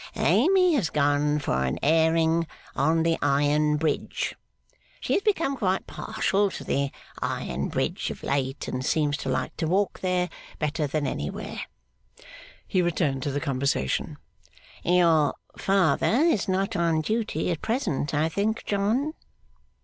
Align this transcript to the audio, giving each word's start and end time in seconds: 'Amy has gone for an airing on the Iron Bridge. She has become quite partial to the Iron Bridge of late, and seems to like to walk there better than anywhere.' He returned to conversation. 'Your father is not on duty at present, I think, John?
'Amy 0.15 0.73
has 0.73 0.89
gone 0.89 1.37
for 1.37 1.63
an 1.63 1.77
airing 1.83 2.47
on 2.75 3.03
the 3.03 3.19
Iron 3.21 3.77
Bridge. 3.77 4.33
She 4.99 5.13
has 5.13 5.21
become 5.21 5.55
quite 5.55 5.85
partial 5.85 6.49
to 6.49 6.63
the 6.63 6.89
Iron 7.21 7.69
Bridge 7.69 8.09
of 8.09 8.23
late, 8.23 8.67
and 8.67 8.83
seems 8.83 9.15
to 9.17 9.29
like 9.29 9.55
to 9.57 9.67
walk 9.67 9.99
there 9.99 10.27
better 10.57 10.87
than 10.87 11.05
anywhere.' 11.05 11.61
He 12.67 12.81
returned 12.81 13.21
to 13.21 13.39
conversation. 13.39 14.17
'Your 14.83 15.35
father 15.55 16.07
is 16.21 16.47
not 16.47 16.75
on 16.75 17.01
duty 17.01 17.51
at 17.51 17.61
present, 17.61 18.11
I 18.15 18.27
think, 18.27 18.65
John? 18.65 19.13